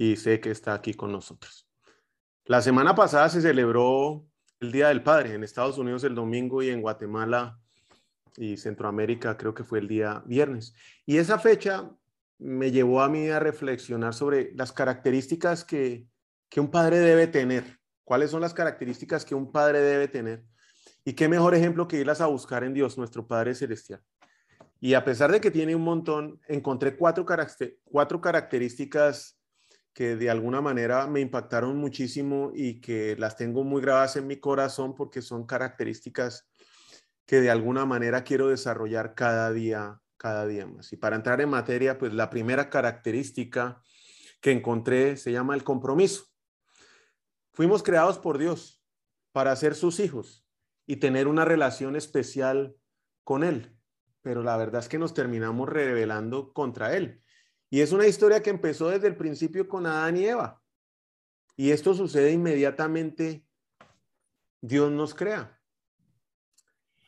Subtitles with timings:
[0.00, 1.68] Y sé que está aquí con nosotros.
[2.46, 4.26] La semana pasada se celebró
[4.58, 7.60] el Día del Padre en Estados Unidos el domingo y en Guatemala
[8.38, 10.74] y Centroamérica creo que fue el día viernes.
[11.04, 11.90] Y esa fecha
[12.38, 16.06] me llevó a mí a reflexionar sobre las características que,
[16.48, 17.78] que un padre debe tener.
[18.02, 20.44] ¿Cuáles son las características que un padre debe tener?
[21.04, 24.00] Y qué mejor ejemplo que irlas a buscar en Dios, nuestro Padre Celestial.
[24.80, 27.26] Y a pesar de que tiene un montón, encontré cuatro,
[27.84, 29.39] cuatro características
[30.00, 34.36] que de alguna manera me impactaron muchísimo y que las tengo muy grabadas en mi
[34.36, 36.48] corazón porque son características
[37.26, 40.90] que de alguna manera quiero desarrollar cada día, cada día más.
[40.94, 43.82] Y para entrar en materia, pues la primera característica
[44.40, 46.24] que encontré se llama el compromiso.
[47.52, 48.82] Fuimos creados por Dios
[49.32, 50.46] para ser sus hijos
[50.86, 52.74] y tener una relación especial
[53.22, 53.76] con Él,
[54.22, 57.22] pero la verdad es que nos terminamos rebelando contra Él
[57.70, 60.60] y es una historia que empezó desde el principio con Adán y Eva.
[61.56, 63.46] Y esto sucede inmediatamente,
[64.60, 65.60] Dios nos crea.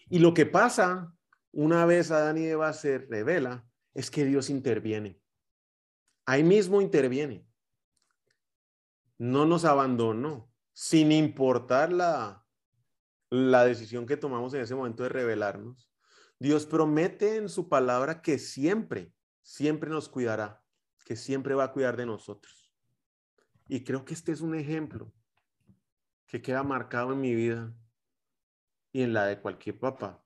[0.09, 1.13] Y lo que pasa
[1.51, 5.21] una vez Adán y Eva se revela es que Dios interviene.
[6.27, 7.45] Ahí mismo interviene.
[9.19, 12.47] No nos abandonó, sin importar la,
[13.31, 15.91] la decisión que tomamos en ese momento de revelarnos.
[16.39, 20.65] Dios promete en su palabra que siempre siempre nos cuidará,
[21.05, 22.73] que siempre va a cuidar de nosotros.
[23.69, 25.13] Y creo que este es un ejemplo
[26.27, 27.75] que queda marcado en mi vida
[28.93, 30.25] y en la de cualquier papá,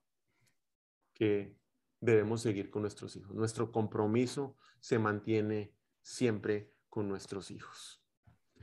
[1.13, 1.57] que
[1.99, 3.35] debemos seguir con nuestros hijos.
[3.35, 8.03] Nuestro compromiso se mantiene siempre con nuestros hijos.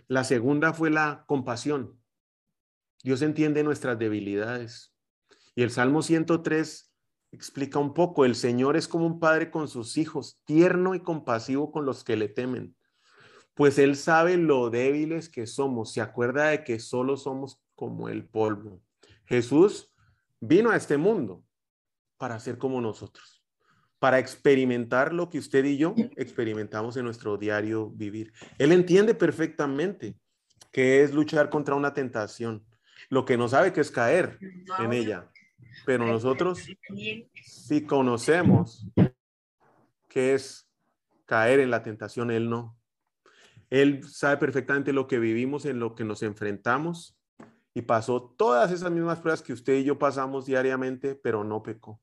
[0.07, 2.01] La segunda fue la compasión.
[3.03, 4.95] Dios entiende nuestras debilidades.
[5.55, 6.94] Y el Salmo 103
[7.35, 11.71] explica un poco, el Señor es como un padre con sus hijos, tierno y compasivo
[11.71, 12.77] con los que le temen,
[13.55, 18.27] pues Él sabe lo débiles que somos, se acuerda de que solo somos como el
[18.27, 18.81] polvo.
[19.27, 19.93] Jesús
[20.41, 21.45] vino a este mundo
[22.17, 23.45] para ser como nosotros,
[23.99, 28.33] para experimentar lo que usted y yo experimentamos en nuestro diario vivir.
[28.59, 30.17] Él entiende perfectamente
[30.73, 32.65] que es luchar contra una tentación,
[33.09, 34.39] lo que no sabe que es caer
[34.79, 35.31] en ella
[35.85, 36.61] pero nosotros
[37.43, 38.87] si conocemos
[40.09, 40.69] que es
[41.27, 42.79] caer en la tentación, Él no.
[43.71, 47.19] Él sabe perfectamente lo que vivimos, en lo que nos enfrentamos
[47.75, 52.01] y pasó todas esas mismas pruebas que usted y yo pasamos diariamente, pero no pecó.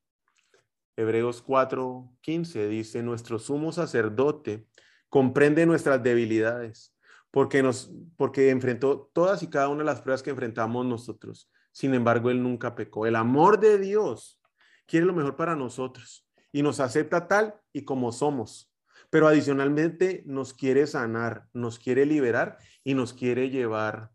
[0.98, 4.68] Hebreos 4:15 dice, nuestro sumo sacerdote
[5.08, 6.94] comprende nuestras debilidades,
[7.32, 11.94] porque nos porque enfrentó todas y cada una de las pruebas que enfrentamos nosotros sin
[11.94, 13.06] embargo, Él nunca pecó.
[13.06, 14.42] El amor de Dios
[14.86, 18.74] quiere lo mejor para nosotros y nos acepta tal y como somos.
[19.10, 24.12] Pero adicionalmente nos quiere sanar, nos quiere liberar y nos quiere llevar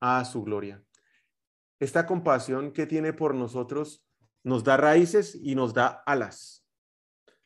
[0.00, 0.82] a su gloria.
[1.80, 4.04] Esta compasión que tiene por nosotros
[4.42, 6.66] nos da raíces y nos da alas.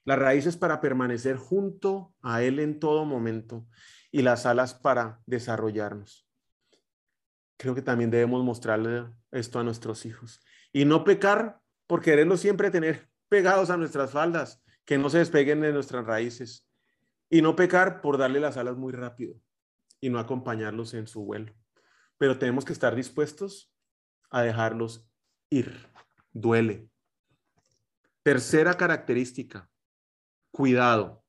[0.05, 3.67] Las raíces para permanecer junto a Él en todo momento
[4.11, 6.22] y las alas para desarrollarnos
[7.63, 10.41] creo que también debemos mostrarle esto a nuestros hijos.
[10.73, 15.61] Y no pecar por quererlos siempre tener pegados a nuestras faldas, que no se despeguen
[15.61, 16.69] de nuestras raíces.
[17.31, 19.37] Y no pecar por darle las alas muy rápido
[20.01, 21.55] y no acompañarlos en su vuelo.
[22.19, 23.73] Pero tenemos que estar dispuestos
[24.29, 25.09] a dejarlos
[25.49, 25.89] ir.
[26.33, 26.91] Duele.
[28.25, 29.71] Tercera característica,
[30.51, 31.25] cuidado.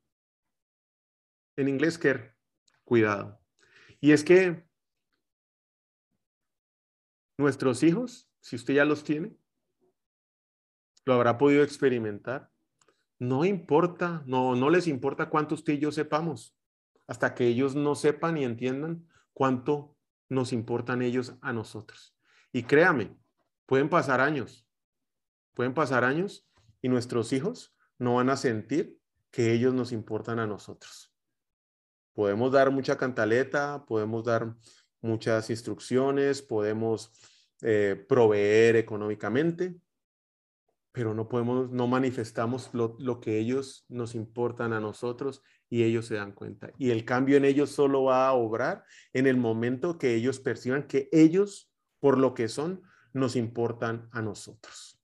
[1.58, 2.36] En inglés, care,
[2.84, 3.40] cuidado.
[4.02, 4.66] Y es que
[7.38, 9.36] Nuestros hijos, si usted ya los tiene,
[11.06, 12.50] lo habrá podido experimentar.
[13.20, 16.58] No importa, no, no les importa cuánto usted y yo sepamos,
[17.08, 19.96] hasta que ellos no sepan y entiendan cuánto
[20.30, 22.16] nos importan ellos a nosotros.
[22.52, 23.18] Y créame,
[23.66, 24.68] pueden pasar años,
[25.54, 26.48] pueden pasar años
[26.82, 29.00] y nuestros hijos no van a sentir
[29.32, 31.14] que ellos nos importan a nosotros.
[32.14, 34.56] Podemos dar mucha cantaleta, podemos dar
[35.04, 37.12] muchas instrucciones, podemos
[37.62, 39.76] eh, proveer económicamente,
[40.92, 46.06] pero no podemos, no manifestamos lo, lo, que ellos nos importan a nosotros y ellos
[46.06, 46.72] se dan cuenta.
[46.78, 50.88] Y el cambio en ellos solo va a obrar en el momento que ellos perciban
[50.88, 55.00] que ellos, por lo que son, nos importan a nosotros.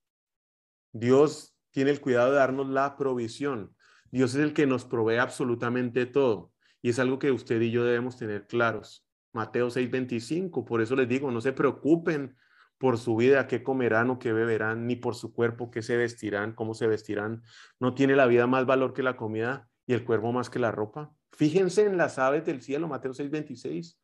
[0.92, 3.76] Dios tiene el cuidado de darnos la provisión.
[4.12, 6.52] Dios es el que nos provee absolutamente todo.
[6.82, 9.09] Y es algo que usted y yo debemos tener claros.
[9.34, 12.36] Mateo 6:25, por eso les digo, no se preocupen
[12.78, 16.54] por su vida, qué comerán o qué beberán, ni por su cuerpo, qué se vestirán,
[16.54, 17.44] cómo se vestirán.
[17.80, 20.72] No tiene la vida más valor que la comida y el cuerpo más que la
[20.72, 21.14] ropa.
[21.34, 24.00] Fíjense en las aves del cielo, Mateo 6:26.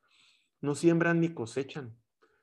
[0.62, 1.96] No siembran ni cosechan,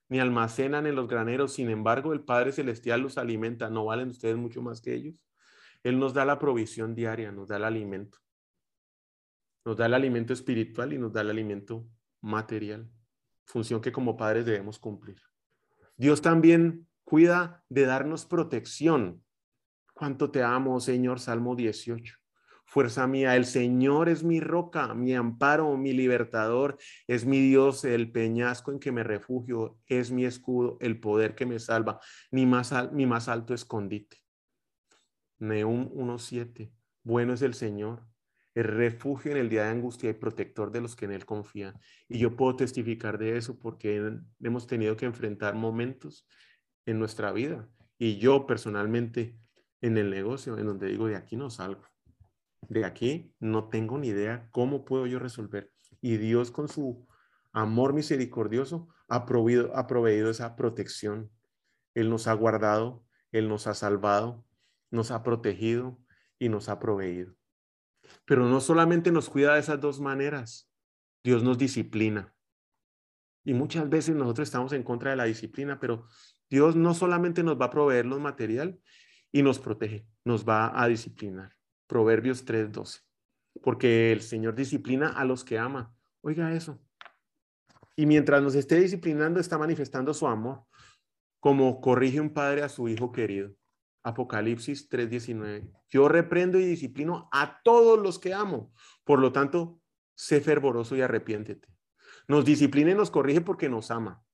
[0.09, 1.53] ni almacenan en los graneros.
[1.53, 3.69] Sin embargo, el Padre Celestial los alimenta.
[3.69, 5.15] ¿No valen ustedes mucho más que ellos?
[5.83, 8.19] Él nos da la provisión diaria, nos da el alimento.
[9.65, 11.87] Nos da el alimento espiritual y nos da el alimento
[12.23, 12.91] material.
[13.45, 15.21] Función que como padres debemos cumplir.
[15.97, 19.23] Dios también cuida de darnos protección.
[19.93, 21.21] ¿Cuánto te amo, Señor?
[21.21, 22.15] Salmo 18.
[22.65, 28.11] Fuerza mía, el Señor es mi roca, mi amparo, mi libertador, es mi Dios, el
[28.11, 32.73] peñasco en que me refugio, es mi escudo, el poder que me salva, mi más,
[32.93, 34.17] mi más alto escondite.
[35.39, 36.73] Neum 1.7.
[37.03, 38.07] Bueno es el Señor,
[38.55, 41.79] el refugio en el día de angustia y protector de los que en Él confían.
[42.09, 46.27] Y yo puedo testificar de eso porque hemos tenido que enfrentar momentos
[46.87, 47.69] en nuestra vida.
[47.99, 49.39] Y yo personalmente
[49.81, 51.83] en el negocio, en donde digo, de aquí no salgo.
[52.69, 55.73] De aquí no tengo ni idea cómo puedo yo resolver.
[56.01, 57.07] Y Dios con su
[57.53, 61.31] amor misericordioso ha proveído, ha proveído esa protección.
[61.95, 64.45] Él nos ha guardado, Él nos ha salvado,
[64.91, 65.99] nos ha protegido
[66.39, 67.35] y nos ha proveído.
[68.25, 70.71] Pero no solamente nos cuida de esas dos maneras,
[71.25, 72.35] Dios nos disciplina.
[73.45, 76.07] Y muchas veces nosotros estamos en contra de la disciplina, pero
[76.49, 78.79] Dios no solamente nos va a proveer lo material
[79.33, 81.57] y nos protege, nos va a disciplinar.
[81.87, 83.01] Proverbios 3:12.
[83.63, 85.95] Porque el Señor disciplina a los que ama.
[86.23, 86.81] Oiga eso.
[87.97, 90.65] Y mientras nos esté disciplinando, está manifestando su amor,
[91.41, 93.55] como corrige un padre a su hijo querido.
[94.03, 95.71] Apocalipsis 3:19.
[95.89, 98.73] Yo reprendo y disciplino a todos los que amo.
[99.05, 99.81] Por lo tanto,
[100.15, 101.69] sé fervoroso y arrepiéntete.
[102.29, 104.25] Nos disciplina y nos corrige porque nos ama.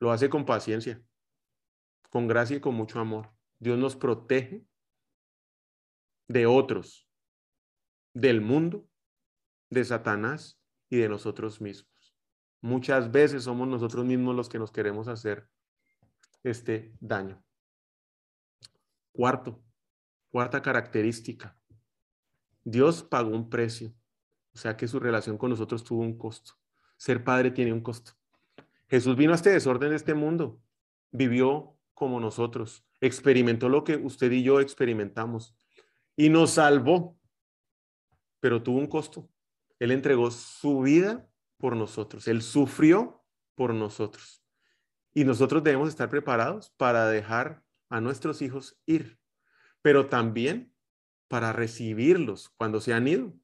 [0.00, 1.02] Lo hace con paciencia,
[2.10, 3.30] con gracia y con mucho amor.
[3.58, 4.64] Dios nos protege
[6.28, 7.10] de otros,
[8.14, 8.88] del mundo,
[9.70, 12.16] de Satanás y de nosotros mismos.
[12.60, 15.48] Muchas veces somos nosotros mismos los que nos queremos hacer
[16.42, 17.42] este daño.
[19.18, 19.60] Cuarto,
[20.30, 21.58] cuarta característica.
[22.62, 23.92] Dios pagó un precio,
[24.54, 26.52] o sea que su relación con nosotros tuvo un costo.
[26.96, 28.12] Ser padre tiene un costo.
[28.86, 30.62] Jesús vino a este desorden de este mundo,
[31.10, 35.56] vivió como nosotros, experimentó lo que usted y yo experimentamos
[36.14, 37.18] y nos salvó,
[38.38, 39.28] pero tuvo un costo.
[39.80, 43.24] Él entregó su vida por nosotros, él sufrió
[43.56, 44.44] por nosotros.
[45.12, 49.18] Y nosotros debemos estar preparados para dejar a nuestros hijos ir,
[49.82, 50.74] pero también
[51.28, 53.34] para recibirlos cuando se han ido,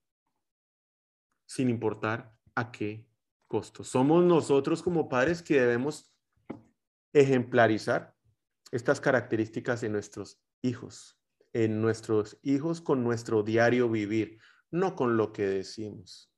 [1.47, 3.07] sin importar a qué
[3.47, 3.85] costo.
[3.85, 6.13] Somos nosotros como padres que debemos
[7.13, 8.15] ejemplarizar
[8.73, 11.21] estas características en nuestros hijos,
[11.53, 14.39] en nuestros hijos con nuestro diario vivir,
[14.71, 16.33] no con lo que decimos.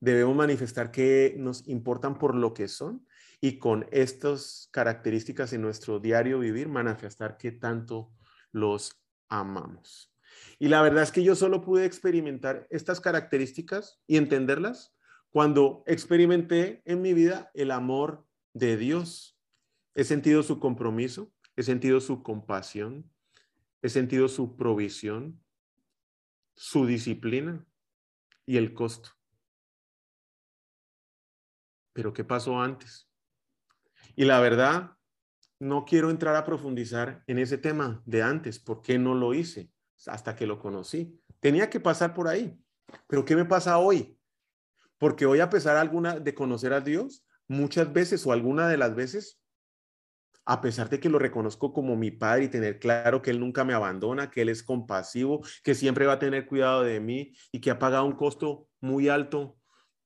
[0.00, 3.06] Debemos manifestar que nos importan por lo que son
[3.40, 8.12] y con estas características en nuestro diario vivir manifestar que tanto
[8.52, 10.12] los amamos.
[10.58, 14.94] Y la verdad es que yo solo pude experimentar estas características y entenderlas
[15.30, 19.38] cuando experimenté en mi vida el amor de Dios.
[19.94, 23.10] He sentido su compromiso, he sentido su compasión,
[23.82, 25.40] he sentido su provisión,
[26.56, 27.66] su disciplina
[28.46, 29.10] y el costo.
[31.92, 33.07] Pero ¿qué pasó antes?
[34.18, 34.96] Y la verdad,
[35.60, 39.70] no quiero entrar a profundizar en ese tema de antes, ¿por qué no lo hice
[40.08, 41.22] hasta que lo conocí?
[41.38, 42.60] Tenía que pasar por ahí.
[43.06, 44.18] Pero ¿qué me pasa hoy?
[44.98, 48.96] Porque hoy a pesar alguna de conocer a Dios, muchas veces o alguna de las
[48.96, 49.40] veces,
[50.44, 53.62] a pesar de que lo reconozco como mi padre y tener claro que Él nunca
[53.62, 57.60] me abandona, que Él es compasivo, que siempre va a tener cuidado de mí y
[57.60, 59.60] que ha pagado un costo muy alto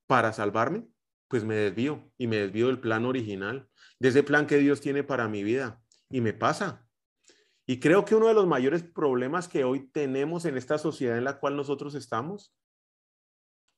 [0.07, 0.87] para salvarme,
[1.29, 3.71] pues me desvío y me desvío del plan original
[4.03, 5.81] de ese plan que Dios tiene para mi vida.
[6.11, 6.85] Y me pasa.
[7.65, 11.23] Y creo que uno de los mayores problemas que hoy tenemos en esta sociedad en
[11.23, 12.53] la cual nosotros estamos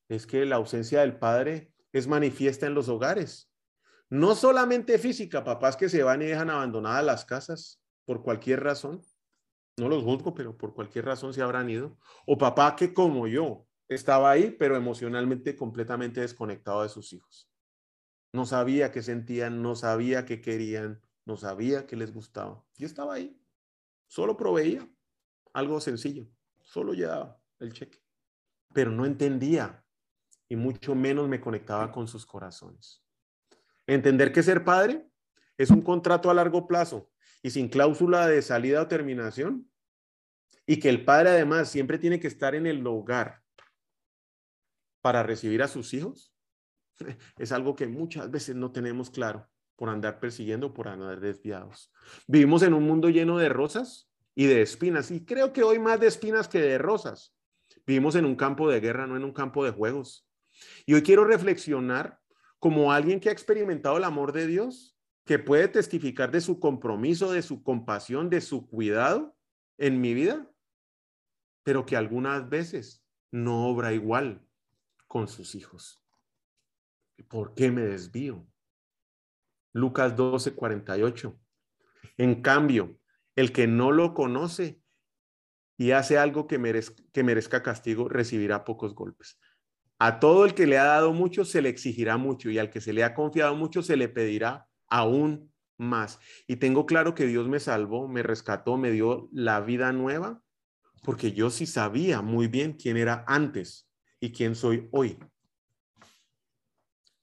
[0.08, 3.52] es que la ausencia del padre es manifiesta en los hogares.
[4.08, 9.02] No solamente física, papás que se van y dejan abandonadas las casas por cualquier razón,
[9.76, 13.66] no los juzgo, pero por cualquier razón se habrán ido, o papá que como yo
[13.88, 17.50] estaba ahí, pero emocionalmente completamente desconectado de sus hijos.
[18.34, 22.64] No sabía qué sentían, no sabía qué querían, no sabía qué les gustaba.
[22.76, 23.40] Yo estaba ahí,
[24.08, 24.90] solo proveía.
[25.52, 26.26] Algo sencillo,
[26.60, 28.02] solo llevaba el cheque,
[28.72, 29.84] pero no entendía.
[30.48, 33.04] Y mucho menos me conectaba con sus corazones.
[33.86, 35.08] Entender que ser padre
[35.56, 39.70] es un contrato a largo plazo y sin cláusula de salida o terminación,
[40.66, 43.44] y que el padre además siempre tiene que estar en el hogar
[45.02, 46.33] para recibir a sus hijos,
[47.38, 51.92] es algo que muchas veces no tenemos claro por andar persiguiendo, por andar desviados.
[52.26, 56.00] Vivimos en un mundo lleno de rosas y de espinas, y creo que hoy más
[56.00, 57.34] de espinas que de rosas.
[57.86, 60.28] Vivimos en un campo de guerra, no en un campo de juegos.
[60.86, 62.20] Y hoy quiero reflexionar
[62.58, 67.32] como alguien que ha experimentado el amor de Dios que puede testificar de su compromiso,
[67.32, 69.36] de su compasión, de su cuidado
[69.78, 70.50] en mi vida,
[71.62, 74.46] pero que algunas veces no obra igual
[75.06, 76.03] con sus hijos.
[77.28, 78.46] ¿Por qué me desvío?
[79.72, 81.38] Lucas 12, 48.
[82.16, 82.98] En cambio,
[83.34, 84.80] el que no lo conoce
[85.76, 89.38] y hace algo que merezca, que merezca castigo, recibirá pocos golpes.
[89.98, 92.80] A todo el que le ha dado mucho se le exigirá mucho y al que
[92.80, 96.18] se le ha confiado mucho se le pedirá aún más.
[96.46, 100.42] Y tengo claro que Dios me salvó, me rescató, me dio la vida nueva,
[101.02, 103.88] porque yo sí sabía muy bien quién era antes
[104.20, 105.18] y quién soy hoy.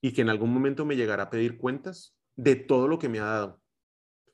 [0.02, 3.20] Y que en algún momento me llegará a pedir cuentas de todo lo que me
[3.20, 3.62] ha dado,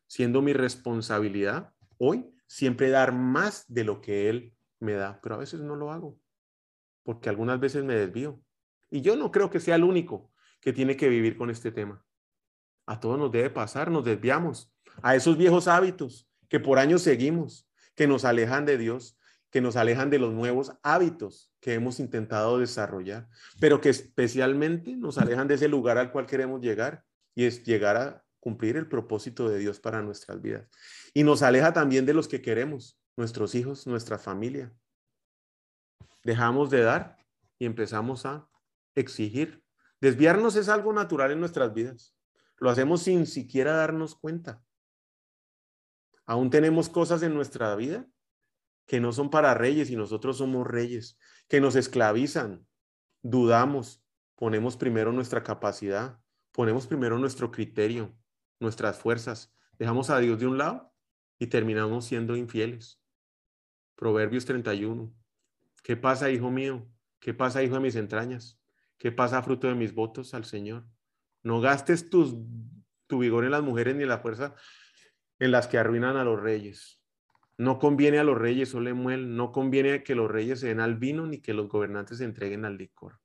[0.07, 5.39] siendo mi responsabilidad hoy siempre dar más de lo que Él me da, pero a
[5.39, 6.19] veces no lo hago,
[7.03, 8.41] porque algunas veces me desvío.
[8.89, 10.31] Y yo no creo que sea el único
[10.61, 12.03] que tiene que vivir con este tema.
[12.85, 17.69] A todos nos debe pasar, nos desviamos a esos viejos hábitos que por años seguimos,
[17.95, 19.19] que nos alejan de Dios,
[19.57, 23.27] que nos alejan de los nuevos hábitos que hemos intentado desarrollar,
[23.59, 27.97] pero que especialmente nos alejan de ese lugar al cual queremos llegar y es llegar
[27.97, 30.69] a cumplir el propósito de Dios para nuestras vidas.
[31.11, 34.71] Y nos aleja también de los que queremos, nuestros hijos, nuestra familia.
[36.23, 37.17] Dejamos de dar
[37.57, 38.47] y empezamos a
[38.93, 39.63] exigir.
[39.99, 42.15] Desviarnos es algo natural en nuestras vidas.
[42.57, 44.61] Lo hacemos sin siquiera darnos cuenta.
[46.27, 48.07] Aún tenemos cosas en nuestra vida
[48.87, 52.65] que no son para reyes y nosotros somos reyes, que nos esclavizan.
[53.21, 54.03] Dudamos,
[54.35, 56.19] ponemos primero nuestra capacidad,
[56.53, 58.17] ponemos primero nuestro criterio,
[58.59, 60.93] nuestras fuerzas, dejamos a Dios de un lado
[61.37, 63.03] y terminamos siendo infieles.
[63.95, 65.13] Proverbios 31.
[65.83, 66.87] ¿Qué pasa, hijo mío?
[67.19, 68.59] ¿Qué pasa, hijo de mis entrañas?
[68.97, 70.87] ¿Qué pasa, fruto de mis votos al Señor?
[71.43, 72.47] No gastes tu
[73.09, 74.55] vigor en las mujeres ni la fuerza
[75.39, 77.01] en las que arruinan a los reyes.
[77.57, 80.95] No conviene a los reyes, o muel, no conviene que los reyes se den al
[80.95, 83.19] vino ni que los gobernantes se entreguen al licor.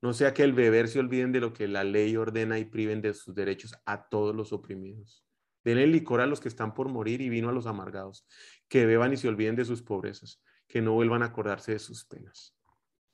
[0.00, 3.02] No sea que el beber se olviden de lo que la ley ordena y priven
[3.02, 5.24] de sus derechos a todos los oprimidos.
[5.64, 8.26] Denle licor a los que están por morir y vino a los amargados,
[8.68, 12.04] que beban y se olviden de sus pobrezas, que no vuelvan a acordarse de sus
[12.04, 12.56] penas.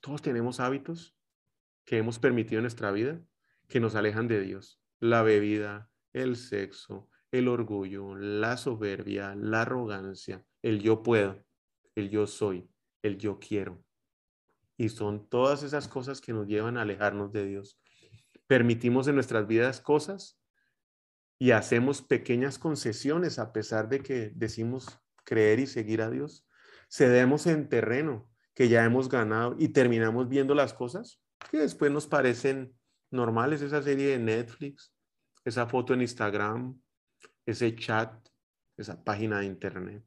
[0.01, 1.17] Todos tenemos hábitos
[1.87, 3.19] que hemos permitido en nuestra vida
[3.67, 4.79] que nos alejan de Dios.
[5.01, 11.45] La bebida, el sexo, el orgullo, la soberbia, la arrogancia, el yo puedo,
[11.97, 12.71] el yo soy,
[13.03, 13.83] el yo quiero.
[14.76, 17.81] Y son todas esas cosas que nos llevan a alejarnos de Dios.
[18.47, 20.41] Permitimos en nuestras vidas cosas
[21.37, 24.87] y hacemos pequeñas concesiones a pesar de que decimos
[25.25, 26.47] creer y seguir a Dios.
[26.88, 32.07] Cedemos en terreno que ya hemos ganado y terminamos viendo las cosas que después nos
[32.07, 32.76] parecen
[33.11, 34.95] normales, esa serie de Netflix,
[35.45, 36.81] esa foto en Instagram,
[37.47, 38.29] ese chat,
[38.77, 40.05] esa página de internet.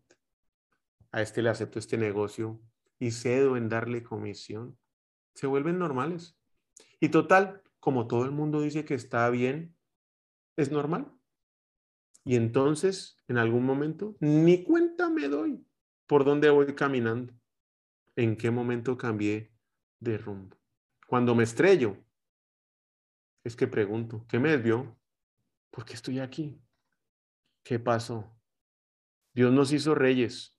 [1.11, 2.61] A este le acepto este negocio
[2.99, 4.77] y cedo en darle comisión.
[5.33, 6.37] Se vuelven normales.
[6.99, 9.75] Y total, como todo el mundo dice que está bien,
[10.55, 11.11] es normal.
[12.25, 15.65] Y entonces, en algún momento, ni cuenta me doy
[16.07, 17.33] por dónde voy caminando,
[18.15, 19.53] en qué momento cambié
[19.99, 20.57] de rumbo.
[21.05, 21.97] Cuando me estrello,
[23.43, 24.97] es que pregunto, ¿qué me desvió?
[25.69, 26.59] ¿Por qué estoy aquí?
[27.67, 28.33] ¿Qué pasó?
[29.33, 30.57] Dios nos hizo reyes.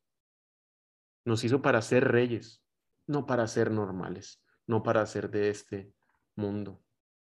[1.24, 2.62] Nos hizo para ser reyes,
[3.06, 5.94] no para ser normales, no para ser de este
[6.34, 6.84] mundo.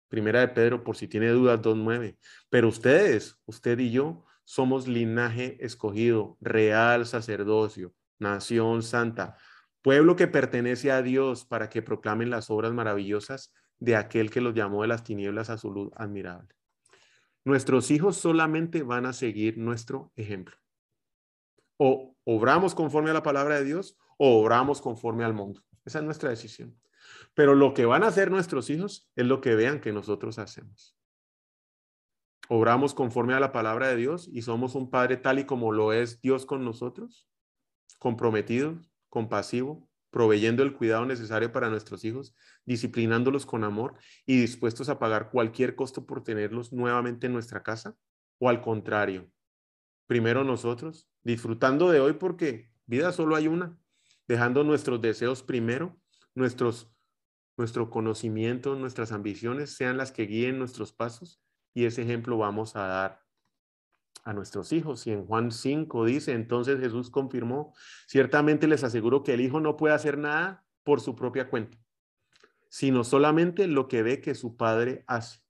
[0.09, 2.19] Primera de Pedro, por si tiene dudas, 2.9.
[2.51, 9.37] Pero ustedes, usted y yo, somos linaje escogido, real sacerdocio, nación santa,
[9.81, 14.53] pueblo que pertenece a Dios para que proclamen las obras maravillosas de aquel que los
[14.53, 16.53] llamó de las tinieblas a su luz admirable.
[17.45, 20.55] Nuestros hijos solamente van a seguir nuestro ejemplo.
[21.77, 25.61] O obramos conforme a la palabra de Dios o obramos conforme al mundo.
[25.85, 26.79] Esa es nuestra decisión.
[27.33, 30.97] Pero lo que van a hacer nuestros hijos es lo que vean que nosotros hacemos.
[32.49, 35.93] Obramos conforme a la palabra de Dios y somos un padre tal y como lo
[35.93, 37.27] es Dios con nosotros,
[37.99, 43.95] comprometido, compasivo, proveyendo el cuidado necesario para nuestros hijos, disciplinándolos con amor
[44.27, 47.97] y dispuestos a pagar cualquier costo por tenerlos nuevamente en nuestra casa?
[48.37, 49.27] ¿O al contrario?
[50.05, 53.75] Primero nosotros, disfrutando de hoy porque vida solo hay una,
[54.27, 55.99] dejando nuestros deseos primero,
[56.35, 56.93] nuestros,
[57.57, 61.41] nuestro conocimiento, nuestras ambiciones sean las que guíen nuestros pasos
[61.73, 63.22] y ese ejemplo vamos a dar
[64.23, 65.05] a nuestros hijos.
[65.07, 67.73] Y en Juan 5 dice, entonces Jesús confirmó,
[68.07, 71.77] ciertamente les aseguro que el hijo no puede hacer nada por su propia cuenta,
[72.69, 75.41] sino solamente lo que ve que su padre hace.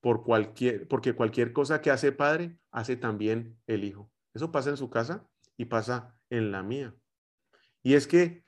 [0.00, 4.10] Por cualquier, porque cualquier cosa que hace padre, hace también el hijo.
[4.34, 6.94] Eso pasa en su casa y pasa en la mía.
[7.82, 8.45] Y es que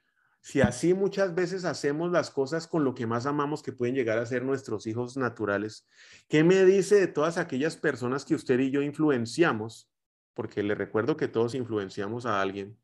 [0.49, 4.17] si así muchas veces hacemos las cosas con lo que más amamos que pueden llegar
[4.17, 5.87] a ser nuestros hijos naturales,
[6.27, 9.91] ¿qué me dice de todas aquellas personas que usted y yo influenciamos?
[10.33, 12.79] Porque le recuerdo que todos influenciamos a alguien,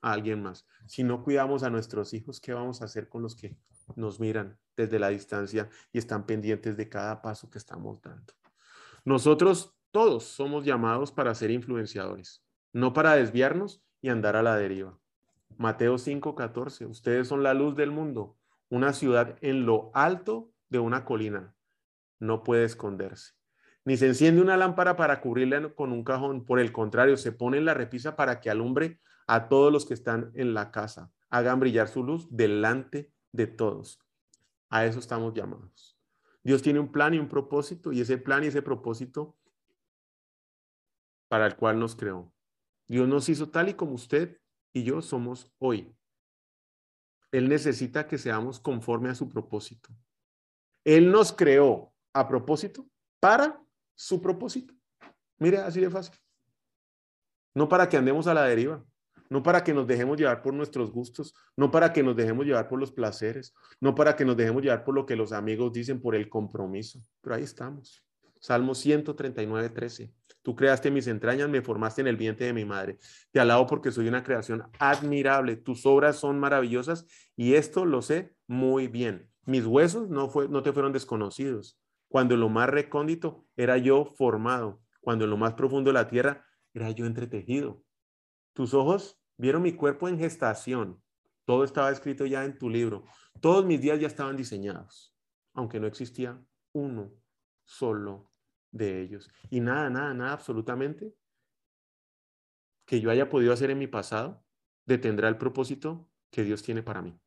[0.00, 0.64] a alguien más.
[0.86, 3.56] Si no cuidamos a nuestros hijos, ¿qué vamos a hacer con los que
[3.96, 8.34] nos miran desde la distancia y están pendientes de cada paso que estamos dando?
[9.04, 15.00] Nosotros todos somos llamados para ser influenciadores, no para desviarnos y andar a la deriva.
[15.56, 18.36] Mateo 5:14, ustedes son la luz del mundo,
[18.68, 21.54] una ciudad en lo alto de una colina.
[22.18, 23.34] No puede esconderse.
[23.84, 27.58] Ni se enciende una lámpara para cubrirla con un cajón, por el contrario, se pone
[27.58, 31.60] en la repisa para que alumbre a todos los que están en la casa, hagan
[31.60, 34.00] brillar su luz delante de todos.
[34.68, 35.98] A eso estamos llamados.
[36.42, 39.36] Dios tiene un plan y un propósito, y ese plan y ese propósito
[41.28, 42.32] para el cual nos creó.
[42.88, 44.40] Dios nos hizo tal y como usted
[44.72, 45.94] y yo somos hoy.
[47.32, 49.90] Él necesita que seamos conforme a su propósito.
[50.84, 52.86] Él nos creó a propósito
[53.20, 53.62] para
[53.94, 54.74] su propósito.
[55.38, 56.14] Mire, así de fácil.
[57.54, 58.84] No para que andemos a la deriva,
[59.28, 62.68] no para que nos dejemos llevar por nuestros gustos, no para que nos dejemos llevar
[62.68, 66.00] por los placeres, no para que nos dejemos llevar por lo que los amigos dicen
[66.00, 67.00] por el compromiso.
[67.20, 68.04] Pero ahí estamos.
[68.40, 70.12] Salmo 139, 13.
[70.42, 72.98] Tú creaste mis entrañas, me formaste en el vientre de mi madre.
[73.30, 75.56] Te alabo porque soy una creación admirable.
[75.56, 79.30] Tus obras son maravillosas y esto lo sé muy bien.
[79.44, 80.28] Mis huesos no,
[80.62, 81.78] te fueron desconocidos.
[82.08, 84.80] Cuando lo más recóndito era yo formado.
[85.00, 87.82] Cuando lo más profundo de la tierra era yo entretejido.
[88.54, 91.02] Tus ojos vieron mi cuerpo en gestación.
[91.44, 93.04] Todo estaba escrito ya en tu libro.
[93.40, 95.14] Todos mis días ya estaban diseñados,
[95.52, 96.40] aunque no existía
[96.72, 97.12] uno
[97.64, 98.29] solo
[98.70, 99.30] de ellos.
[99.50, 101.14] Y nada, nada, nada, absolutamente
[102.86, 104.44] que yo haya podido hacer en mi pasado
[104.84, 107.20] detendrá el propósito que Dios tiene para mí.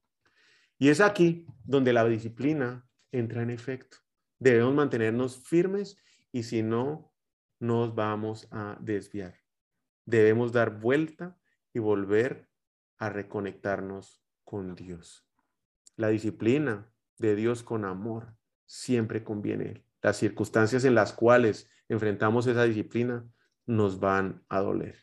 [0.77, 3.97] Y es aquí donde la disciplina entra en efecto.
[4.39, 5.97] Debemos mantenernos firmes
[6.31, 7.13] y si no,
[7.59, 9.35] nos vamos a desviar.
[10.05, 11.39] Debemos dar vuelta
[11.73, 12.49] y volver
[12.97, 15.25] a reconectarnos con Dios.
[15.95, 22.65] La disciplina de Dios con amor siempre conviene las circunstancias en las cuales enfrentamos esa
[22.65, 23.25] disciplina
[23.65, 24.97] nos van a doler.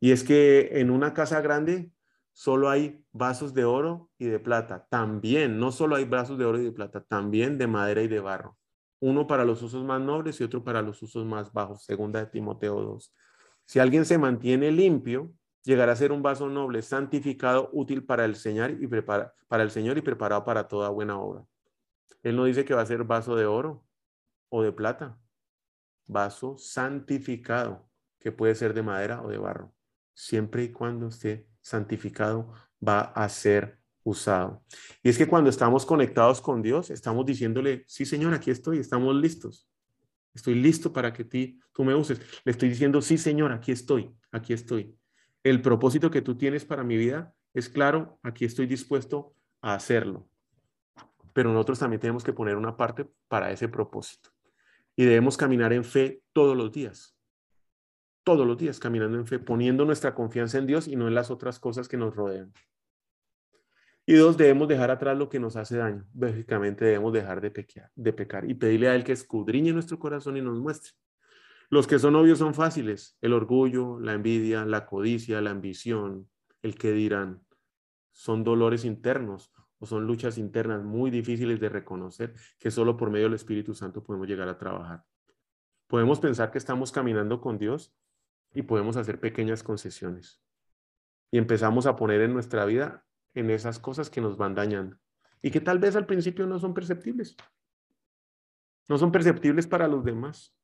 [0.00, 1.92] Y es que en una casa grande
[2.32, 4.86] solo hay vasos de oro y de plata.
[4.88, 8.18] También, no solo hay vasos de oro y de plata, también de madera y de
[8.18, 8.56] barro.
[8.98, 12.26] Uno para los usos más nobles y otro para los usos más bajos, segunda de
[12.26, 13.14] Timoteo 2.
[13.66, 15.32] Si alguien se mantiene limpio,
[15.64, 19.98] llegará a ser un vaso noble, santificado, útil para el Señor y, para el Señor
[19.98, 21.44] y preparado para toda buena obra.
[22.22, 23.84] Él no dice que va a ser vaso de oro
[24.48, 25.18] o de plata,
[26.06, 27.88] vaso santificado,
[28.20, 29.74] que puede ser de madera o de barro.
[30.14, 32.52] Siempre y cuando esté santificado,
[32.86, 34.64] va a ser usado.
[35.02, 39.14] Y es que cuando estamos conectados con Dios, estamos diciéndole, sí, Señor, aquí estoy, estamos
[39.14, 39.68] listos.
[40.34, 42.20] Estoy listo para que tú me uses.
[42.44, 44.96] Le estoy diciendo, sí, Señor, aquí estoy, aquí estoy.
[45.42, 50.31] El propósito que tú tienes para mi vida es claro, aquí estoy dispuesto a hacerlo
[51.32, 54.30] pero nosotros también tenemos que poner una parte para ese propósito.
[54.96, 57.16] Y debemos caminar en fe todos los días.
[58.24, 61.30] Todos los días caminando en fe, poniendo nuestra confianza en Dios y no en las
[61.30, 62.52] otras cosas que nos rodean.
[64.04, 66.04] Y dos, debemos dejar atrás lo que nos hace daño.
[66.12, 70.36] Básicamente debemos dejar de pecar, de pecar y pedirle a Él que escudriñe nuestro corazón
[70.36, 70.92] y nos muestre.
[71.70, 73.16] Los que son obvios son fáciles.
[73.20, 76.28] El orgullo, la envidia, la codicia, la ambición,
[76.62, 77.42] el que dirán.
[78.10, 83.24] Son dolores internos o son luchas internas muy difíciles de reconocer que solo por medio
[83.24, 85.04] del Espíritu Santo podemos llegar a trabajar.
[85.88, 87.92] Podemos pensar que estamos caminando con Dios
[88.54, 90.40] y podemos hacer pequeñas concesiones.
[91.32, 94.98] y empezamos a poner en nuestra vida en esas cosas que nos van dañando
[95.40, 97.34] y que tal vez al principio no son perceptibles.
[98.86, 100.54] No son perceptibles para los demás.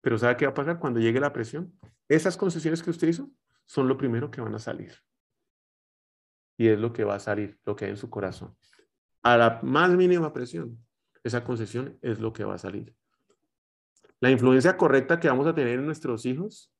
[0.00, 1.78] Pero ¿sabe qué va a pasar cuando llegue la presión?
[2.08, 3.30] Esas concesiones que usted hizo
[3.66, 4.94] son lo primero que van a salir.
[6.56, 8.56] Y es lo que va a salir, lo que hay en su corazón.
[9.22, 10.84] A la más mínima presión,
[11.22, 12.94] esa concesión es lo que va a salir.
[14.20, 16.72] La influencia correcta que vamos a tener en nuestros hijos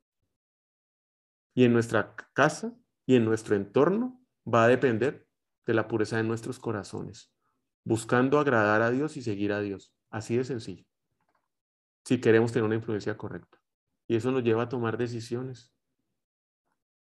[1.54, 2.74] y en nuestra casa
[3.06, 5.26] y en nuestro entorno va a depender
[5.66, 7.32] de la pureza de nuestros corazones,
[7.84, 9.94] buscando agradar a Dios y seguir a Dios.
[10.10, 10.84] Así de sencillo.
[12.04, 13.58] Si queremos tener una influencia correcta.
[14.06, 15.73] Y eso nos lleva a tomar decisiones.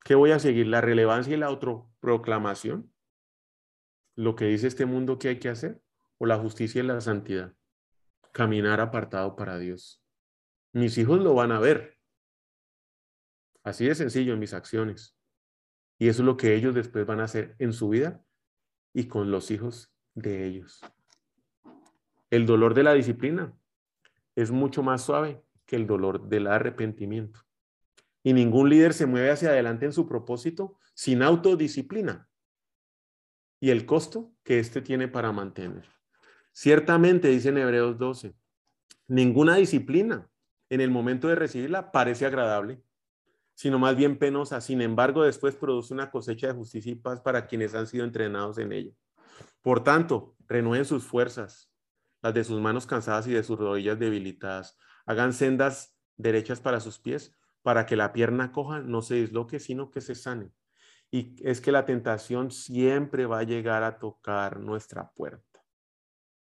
[0.05, 0.67] ¿Qué voy a seguir?
[0.67, 2.93] ¿La relevancia y la autoproclamación?
[4.15, 5.81] ¿Lo que dice este mundo que hay que hacer?
[6.19, 7.55] ¿O la justicia y la santidad?
[8.31, 10.03] Caminar apartado para Dios.
[10.73, 11.97] Mis hijos lo van a ver.
[13.63, 15.17] Así de sencillo en mis acciones.
[15.97, 18.23] Y eso es lo que ellos después van a hacer en su vida
[18.93, 20.81] y con los hijos de ellos.
[22.29, 23.57] El dolor de la disciplina
[24.35, 27.44] es mucho más suave que el dolor del arrepentimiento.
[28.25, 32.27] Y ningún líder se mueve hacia adelante en su propósito sin autodisciplina
[33.59, 35.85] y el costo que éste tiene para mantener.
[36.51, 38.33] Ciertamente, dice en Hebreos 12,
[39.07, 40.27] ninguna disciplina
[40.71, 42.81] en el momento de recibirla parece agradable,
[43.53, 44.59] sino más bien penosa.
[44.59, 48.57] Sin embargo, después produce una cosecha de justicia y paz para quienes han sido entrenados
[48.57, 48.93] en ella.
[49.61, 51.71] Por tanto, renueven sus fuerzas,
[52.23, 54.79] las de sus manos cansadas y de sus rodillas debilitadas.
[55.05, 59.89] Hagan sendas derechas para sus pies, para que la pierna coja no se disloque, sino
[59.89, 60.51] que se sane.
[61.09, 65.65] Y es que la tentación siempre va a llegar a tocar nuestra puerta.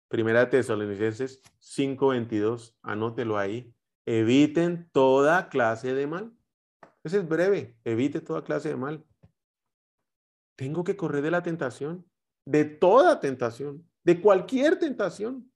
[0.10, 3.74] Primera de Tesalonicenses 5:22, anótelo ahí.
[4.06, 6.34] Eviten toda clase de mal.
[7.02, 9.06] Ese es breve, evite toda clase de mal.
[10.58, 12.06] Tengo que correr de la tentación,
[12.46, 15.50] de toda tentación, de cualquier tentación,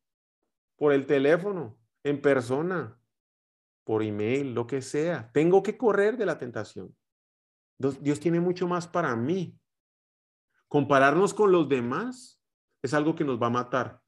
[0.77, 2.98] por el teléfono, en persona,
[3.89, 5.31] por email, lo que sea.
[5.33, 6.95] Tengo que correr de la tentación.
[7.79, 9.57] Dios tiene mucho más para mí.
[10.67, 12.39] Compararnos con los demás
[12.83, 13.99] es algo que nos va a matar,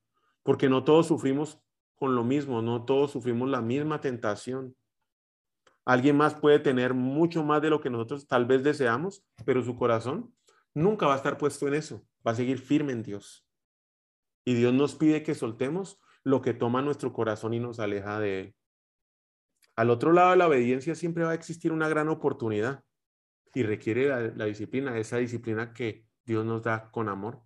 [0.44, 1.60] porque no todos sufrimos
[1.96, 4.76] con lo mismo, no todos sufrimos la misma tentación.
[5.84, 9.76] Alguien más puede tener mucho más de lo que nosotros tal vez deseamos, pero su
[9.76, 10.32] corazón
[10.76, 13.48] nunca va a estar puesto en eso, va a seguir firme en Dios.
[14.46, 18.42] Y Dios nos pide que soltemos lo que toma nuestro corazón y nos aleja de
[18.42, 18.56] Él.
[19.76, 22.84] Al otro lado de la obediencia siempre va a existir una gran oportunidad
[23.54, 27.42] y requiere la, la disciplina, esa disciplina que Dios nos da con amor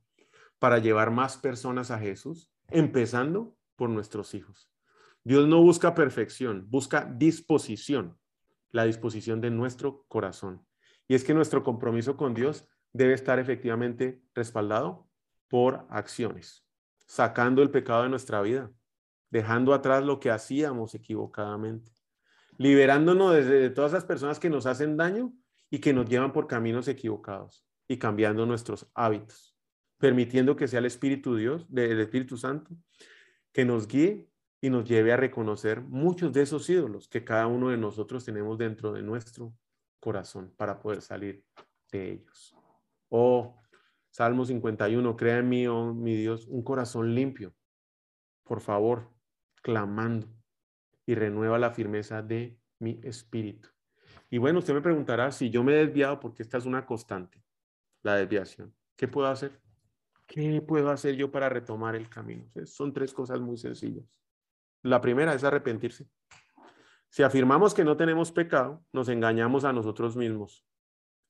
[0.60, 4.72] para llevar más personas a Jesús, empezando por nuestros hijos.
[5.24, 8.18] Dios no busca perfección, busca disposición
[8.76, 10.66] la disposición de nuestro corazón.
[11.08, 15.08] Y es que nuestro compromiso con Dios debe estar efectivamente respaldado
[15.48, 16.68] por acciones,
[17.08, 18.70] sacando el pecado de nuestra vida,
[19.30, 21.94] dejando atrás lo que hacíamos equivocadamente,
[22.58, 25.34] liberándonos de, todas las personas que nos hacen daño
[25.70, 29.58] y que nos llevan por caminos equivocados y cambiando nuestros hábitos,
[29.98, 32.76] permitiendo que sea el Espíritu Dios, el Espíritu Santo,
[33.52, 34.30] que nos guíe
[34.62, 38.58] y nos lleve a reconocer muchos de esos ídolos que cada uno de nosotros tenemos
[38.58, 39.54] dentro de nuestro
[40.00, 41.44] corazón para poder salir
[41.92, 42.56] de ellos.
[43.10, 43.60] Oh,
[44.10, 47.54] Salmo 51, crea en mí, oh mi Dios, un corazón limpio,
[48.44, 49.12] por favor,
[49.62, 50.28] clamando
[51.06, 53.70] y renueva la firmeza de mi espíritu.
[54.30, 57.44] Y bueno, usted me preguntará si yo me he desviado, porque esta es una constante,
[58.02, 58.74] la desviación.
[58.96, 59.62] ¿Qué puedo hacer?
[60.28, 62.50] ¿Qué puedo hacer yo para retomar el camino?
[62.66, 64.06] Son tres cosas muy sencillas.
[64.82, 66.08] La primera es arrepentirse.
[67.10, 70.66] Si afirmamos que no tenemos pecado, nos engañamos a nosotros mismos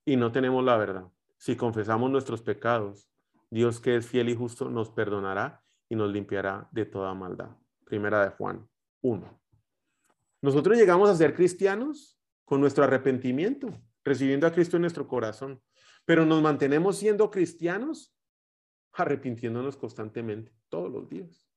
[0.05, 1.11] y no tenemos la verdad.
[1.38, 3.09] Si confesamos nuestros pecados,
[3.51, 7.55] Dios que es fiel y justo nos perdonará y nos limpiará de toda maldad.
[7.85, 8.67] Primera de Juan
[9.01, 9.44] 1.
[10.41, 15.62] Nosotros llegamos a ser cristianos con nuestro arrepentimiento, recibiendo a Cristo en nuestro corazón,
[16.06, 18.15] pero nos mantenemos siendo cristianos
[18.93, 21.48] arrepintiéndonos constantemente, todos los días.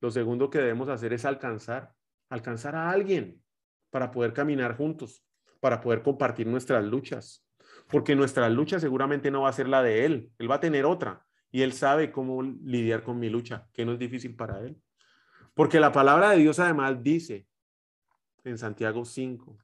[0.00, 1.94] Lo segundo que debemos hacer es alcanzar,
[2.28, 3.42] alcanzar a alguien
[3.90, 5.24] para poder caminar juntos,
[5.60, 7.44] para poder compartir nuestras luchas.
[7.88, 10.84] Porque nuestra lucha seguramente no va a ser la de él, él va a tener
[10.84, 14.76] otra y él sabe cómo lidiar con mi lucha, que no es difícil para él.
[15.54, 17.47] Porque la palabra de Dios además dice
[18.44, 19.58] en Santiago 5,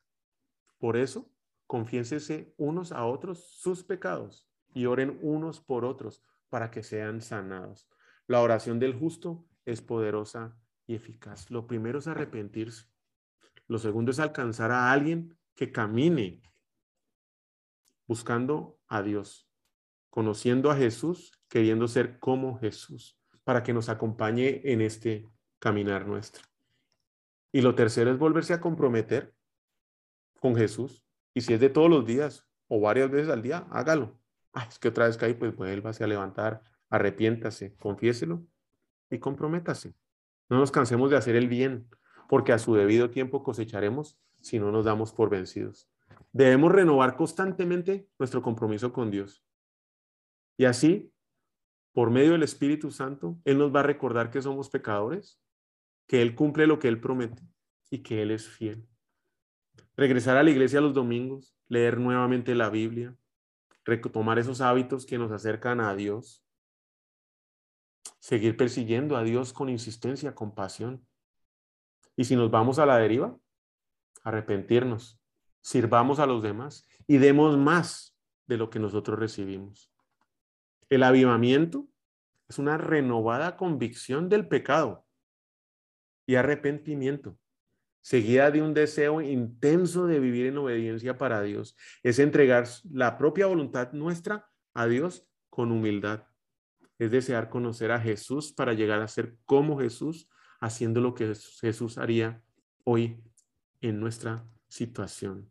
[0.79, 1.31] por eso
[1.67, 7.89] confiénsese unos a otros sus pecados y oren unos por otros para que sean sanados.
[8.27, 10.57] La oración del justo es poderosa
[10.87, 11.51] y eficaz.
[11.51, 12.87] Lo primero es arrepentirse.
[13.67, 16.43] Lo segundo es alcanzar a alguien que camine
[18.07, 19.49] buscando a Dios,
[20.11, 25.27] conociendo a Jesús, queriendo ser como Jesús, para que nos acompañe en este
[25.59, 26.54] caminar nuestro.
[27.55, 29.33] Y lo tercero es volverse a comprometer
[30.41, 31.07] con Jesús.
[31.35, 34.19] Y si es de todos los días o varias veces al día, hágalo.
[34.53, 38.45] Ay, es que otra vez caí, pues vuélvase a levantar, arrepiéntase, confiéselo
[39.09, 39.95] y comprométase.
[40.49, 41.89] No nos cansemos de hacer el bien,
[42.29, 45.89] porque a su debido tiempo cosecharemos si no nos damos por vencidos.
[46.33, 49.45] Debemos renovar constantemente nuestro compromiso con Dios.
[50.57, 51.13] Y así,
[51.93, 55.39] por medio del Espíritu Santo, Él nos va a recordar que somos pecadores,
[56.07, 57.43] que Él cumple lo que Él promete
[57.91, 58.87] y que Él es fiel.
[59.97, 63.17] Regresar a la iglesia los domingos, leer nuevamente la Biblia,
[63.85, 66.45] retomar esos hábitos que nos acercan a Dios,
[68.19, 71.07] seguir persiguiendo a Dios con insistencia, con pasión.
[72.17, 73.37] Y si nos vamos a la deriva,
[74.23, 75.21] arrepentirnos,
[75.61, 79.93] sirvamos a los demás y demos más de lo que nosotros recibimos.
[80.89, 81.87] El avivamiento
[82.49, 85.04] es una renovada convicción del pecado
[86.27, 87.39] y arrepentimiento,
[88.01, 91.77] seguida de un deseo intenso de vivir en obediencia para Dios.
[92.03, 96.25] Es entregar la propia voluntad nuestra a Dios con humildad.
[96.99, 100.29] Es desear conocer a Jesús para llegar a ser como Jesús,
[100.61, 102.43] haciendo lo que Jesús haría
[102.85, 103.23] hoy
[103.81, 105.51] en nuestra situación.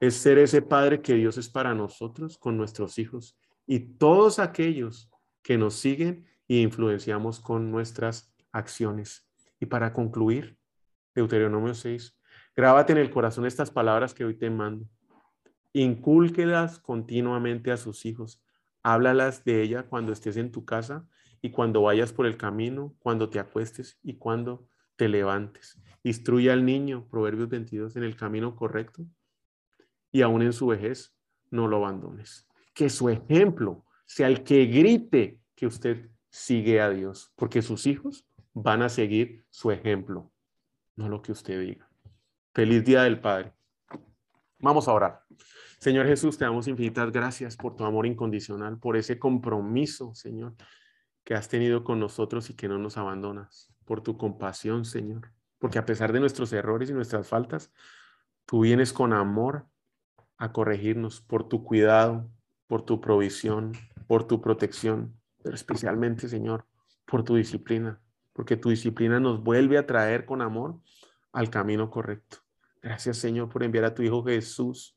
[0.00, 5.10] Es ser ese Padre que Dios es para nosotros con nuestros hijos y todos aquellos
[5.42, 9.28] que nos siguen e influenciamos con nuestras acciones.
[9.60, 10.58] Y para concluir,
[11.14, 12.16] Deuteronomio 6,
[12.56, 14.86] grábate en el corazón estas palabras que hoy te mando.
[15.72, 18.42] Incúlquelas continuamente a sus hijos.
[18.82, 21.06] Háblalas de ella cuando estés en tu casa
[21.40, 25.80] y cuando vayas por el camino, cuando te acuestes y cuando te levantes.
[26.02, 29.06] Instruye al niño, Proverbios 22, en el camino correcto
[30.10, 31.14] y aún en su vejez
[31.50, 32.46] no lo abandones.
[32.74, 38.27] Que su ejemplo sea el que grite que usted sigue a Dios, porque sus hijos
[38.54, 40.32] van a seguir su ejemplo,
[40.96, 41.88] no lo que usted diga.
[42.52, 43.52] Feliz Día del Padre.
[44.60, 45.24] Vamos a orar.
[45.78, 50.56] Señor Jesús, te damos infinitas gracias por tu amor incondicional, por ese compromiso, Señor,
[51.22, 55.78] que has tenido con nosotros y que no nos abandonas, por tu compasión, Señor, porque
[55.78, 57.72] a pesar de nuestros errores y nuestras faltas,
[58.44, 59.68] tú vienes con amor
[60.36, 62.28] a corregirnos, por tu cuidado,
[62.66, 63.72] por tu provisión,
[64.08, 66.66] por tu protección, pero especialmente, Señor,
[67.06, 68.00] por tu disciplina,
[68.38, 70.80] porque tu disciplina nos vuelve a traer con amor
[71.32, 72.36] al camino correcto.
[72.80, 74.96] Gracias, Señor, por enviar a tu Hijo Jesús,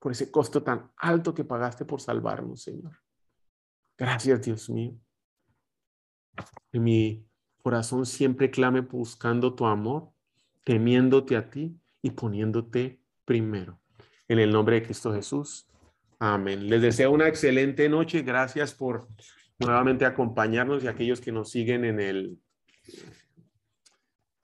[0.00, 2.98] por ese costo tan alto que pagaste por salvarnos, Señor.
[3.96, 4.98] Gracias, Dios mío.
[6.72, 7.24] Que mi
[7.62, 10.10] corazón siempre clame buscando tu amor,
[10.64, 13.80] temiéndote a ti y poniéndote primero.
[14.26, 15.68] En el nombre de Cristo Jesús.
[16.18, 16.68] Amén.
[16.68, 18.22] Les deseo una excelente noche.
[18.22, 19.06] Gracias por
[19.60, 22.40] nuevamente acompañarnos y aquellos que nos siguen en el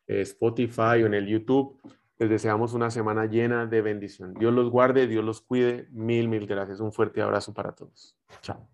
[0.07, 1.81] Spotify o en el YouTube.
[2.18, 4.35] Les deseamos una semana llena de bendición.
[4.35, 5.88] Dios los guarde, Dios los cuide.
[5.90, 6.81] Mil, mil gracias.
[6.81, 8.16] Un fuerte abrazo para todos.
[8.42, 8.68] Chao.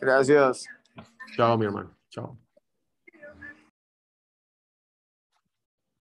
[0.00, 0.66] Gracias.
[1.36, 1.96] Chao, mi hermano.
[2.08, 2.38] Chao.